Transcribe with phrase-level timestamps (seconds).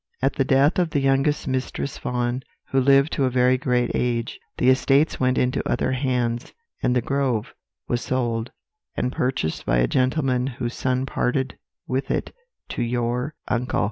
[0.19, 4.39] At the death of the youngest Mistress Vaughan, who lived to a very great age,
[4.57, 7.53] the estates went into other hands, and The Grove
[7.87, 8.49] was sold,
[8.95, 11.55] and purchased by a gentleman whose son parted
[11.87, 12.33] with it
[12.69, 13.79] to your uncle.